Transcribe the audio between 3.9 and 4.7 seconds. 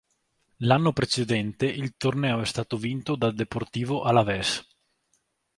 Alavés.